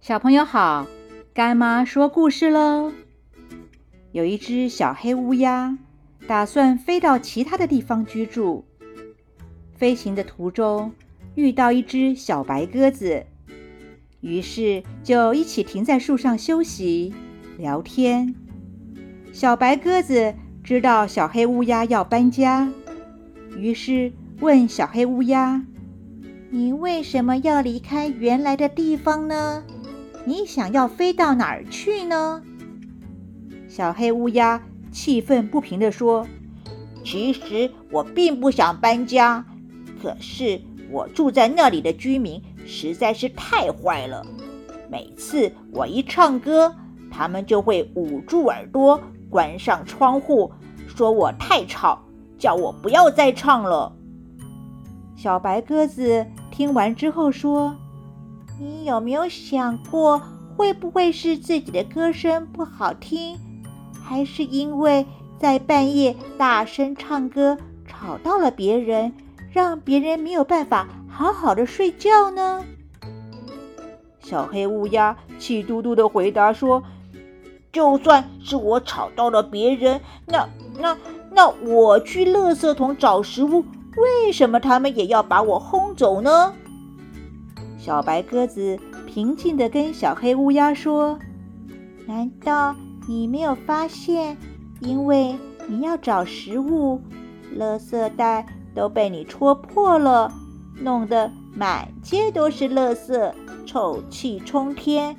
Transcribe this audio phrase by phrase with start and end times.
[0.00, 0.86] 小朋友好，
[1.34, 2.90] 干妈说故事喽。
[4.12, 5.76] 有一只小黑乌鸦，
[6.26, 8.64] 打算飞到其他的地方居住。
[9.76, 10.92] 飞行的途中
[11.34, 13.26] 遇到一只小白鸽子，
[14.22, 17.12] 于是就一起停在树上休息
[17.58, 18.34] 聊天。
[19.34, 22.72] 小白鸽子知道小黑乌鸦要搬家，
[23.54, 24.10] 于是
[24.40, 25.62] 问小黑乌鸦
[26.48, 29.62] ：“你为什么要离开原来的地方呢？”
[30.30, 32.40] 你想要飞到哪儿去呢？
[33.68, 34.62] 小黑乌鸦
[34.92, 36.24] 气愤不平地说
[37.04, 39.44] ：“其实我并不想搬家，
[40.00, 44.24] 可是我住在那里的居民实在是太坏了。
[44.88, 46.72] 每次我一唱歌，
[47.10, 50.52] 他们就会捂住耳朵，关上窗户，
[50.86, 52.04] 说我太吵，
[52.38, 53.92] 叫我不要再唱了。”
[55.18, 57.74] 小白鸽子听完之后说。
[58.62, 60.20] 你有没有想过，
[60.54, 63.38] 会不会是自己的歌声不好听，
[64.04, 65.06] 还是因为
[65.38, 67.56] 在半夜大声唱歌
[67.88, 69.14] 吵到了别人，
[69.50, 72.62] 让别人没有办法好好的睡觉呢？
[74.20, 76.82] 小黑乌鸦气嘟嘟的回答说
[77.72, 80.46] ：“就算是我吵到了别人，那
[80.78, 80.94] 那
[81.32, 83.64] 那我去垃圾桶找食物，
[83.96, 86.52] 为什么他们也要把我轰走呢？”
[87.90, 91.18] 小白鸽子平静地跟小黑乌鸦说
[92.06, 92.72] ：“难道
[93.08, 94.36] 你没有发现，
[94.78, 95.34] 因为
[95.66, 97.00] 你要找食物，
[97.58, 98.46] 垃圾袋
[98.76, 100.32] 都被你戳破了，
[100.80, 103.32] 弄得满街都是垃圾，
[103.66, 105.16] 臭气冲天，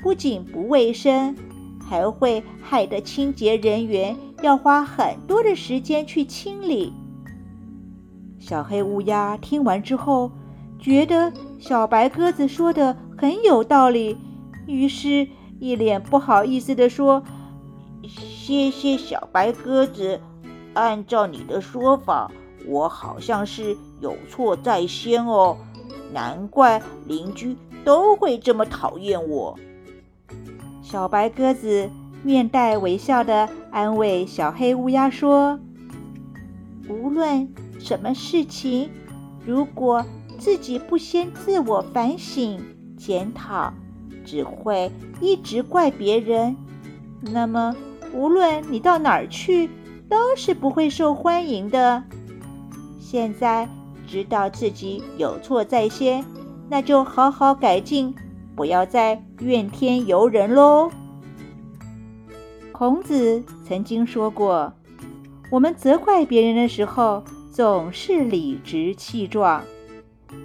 [0.00, 1.34] 不仅不卫生，
[1.84, 6.92] 还会害得清洁人员要花很多的时间去清理。”
[8.38, 10.30] 小黑乌鸦听完之后。
[10.76, 11.32] 觉得
[11.66, 14.18] 小白鸽子说的很有道理，
[14.66, 15.26] 于是，
[15.58, 17.22] 一脸不好意思地说
[18.04, 20.20] ：“谢谢小白鸽子。
[20.74, 22.30] 按照你的说法，
[22.66, 25.56] 我好像是有错在先哦，
[26.12, 29.58] 难怪邻居都会这么讨厌我。”
[30.84, 31.88] 小白鸽子
[32.22, 35.58] 面带微笑地安慰小黑乌鸦说
[36.90, 37.48] ：“无论
[37.78, 38.90] 什么事情，
[39.46, 40.04] 如果……”
[40.44, 42.60] 自己不先自我反省
[42.98, 43.72] 检讨，
[44.26, 46.54] 只会一直怪别人。
[47.22, 47.74] 那么，
[48.12, 49.70] 无论你到哪儿去，
[50.06, 52.04] 都是不会受欢迎的。
[53.00, 53.66] 现在
[54.06, 56.22] 知道自己有错在先，
[56.68, 58.14] 那就好好改进，
[58.54, 60.90] 不要再怨天尤人喽。
[62.70, 64.74] 孔子曾经说过
[65.50, 69.64] ：“我们责怪别人的时候，总是理直气壮。”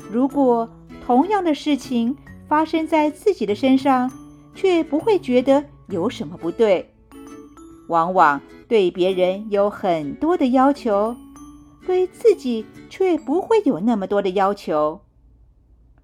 [0.09, 0.70] 如果
[1.06, 2.16] 同样的事情
[2.47, 4.12] 发生在自己的身上，
[4.56, 6.92] 却不会觉得有什么不对，
[7.88, 11.16] 往往对别人有很多的要求，
[11.86, 15.02] 对自己却不会有那么多的要求。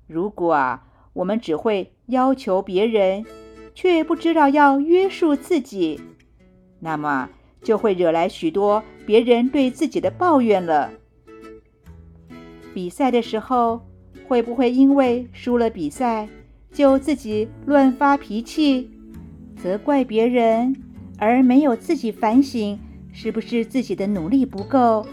[0.08, 0.84] 如果啊，
[1.14, 3.26] 我们只会要求别人，
[3.74, 6.00] 却不知道要约束自己，
[6.80, 7.30] 那么
[7.64, 10.92] 就会惹来许多别人对自己的抱怨了。
[12.74, 13.82] 比赛的时候，
[14.28, 16.28] 会不会因为输了比赛，
[16.72, 18.90] 就自己乱发脾气，
[19.62, 20.75] 责怪别人，
[21.18, 22.80] 而没有自己反省
[23.12, 25.06] 是不是自己的努力不够？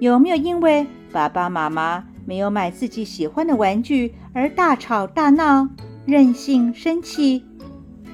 [0.00, 5.68] 有没有因为爸爸妈妈没有买自己喜欢的玩具而大吵大闹、
[6.06, 7.44] 任性生气，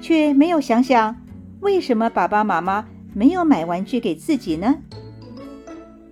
[0.01, 1.17] 却没有想想
[1.61, 4.77] 为什么爸爸妈妈没有买玩具给自己呢？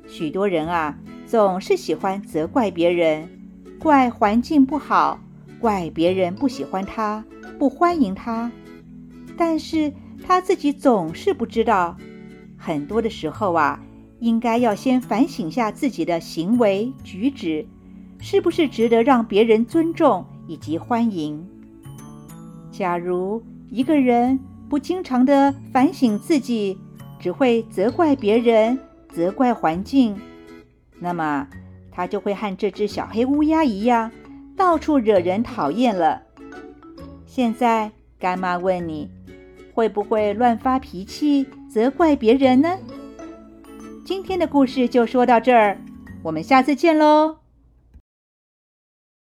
[0.07, 0.99] 许多人啊。
[1.25, 3.27] 总是喜欢责怪别人，
[3.83, 5.19] 怪环境不好，
[5.59, 7.25] 怪别人不喜欢他，
[7.59, 8.53] 不欢迎他。
[9.37, 9.93] 但是
[10.25, 11.97] 他自己总是不知道，
[12.57, 13.83] 很多的时候啊，
[14.21, 17.67] 应该要先反省下自己的行为举止，
[18.21, 21.45] 是不是值得让别人尊重以及欢迎。
[22.71, 24.39] 假如一个人
[24.69, 26.79] 不经常的反省自己，
[27.19, 30.17] 只会责怪别人，责怪环境。
[31.01, 31.49] 那么，
[31.93, 34.11] 它就会和这只小黑乌鸦一样，
[34.57, 36.23] 到处惹人讨厌了。
[37.27, 39.11] 现在，干妈问你，
[39.75, 42.79] 会不会乱发脾气，责怪别人呢？
[44.05, 45.79] 今天的故事就说到这儿，
[46.23, 47.42] 我们下次见喽。